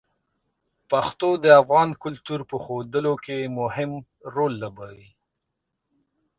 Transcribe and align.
پښتو 0.91 1.29
د 1.43 1.45
افغان 1.61 1.89
کلتور 2.03 2.39
په 2.49 2.55
ښودلو 2.63 3.13
کې 3.25 3.53
مهم 3.59 3.91
رول 4.35 4.53
لوبوي. 4.61 5.09